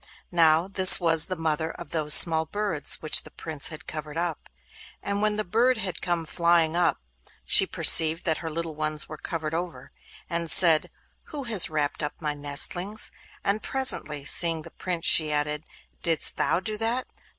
[0.31, 4.49] Now this was the mother of those small birds which the Prince had covered up.
[5.03, 6.99] And when the bird had come flying up,
[7.45, 9.91] she perceived that her little ones were covered over,
[10.27, 10.89] and she said,
[11.25, 13.11] 'Who has wrapped up my nestlings?'
[13.43, 15.65] and presently, seeing the Prince, she added:
[16.01, 17.05] 'Didst thou do that?